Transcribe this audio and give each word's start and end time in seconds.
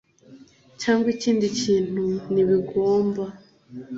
cyangwa 0.81 1.07
ikindi 1.15 1.45
kintu) 1.61 2.05
ntibigomba 2.31 3.23